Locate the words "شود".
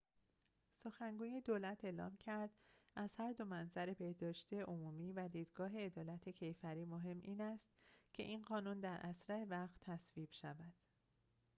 10.31-10.73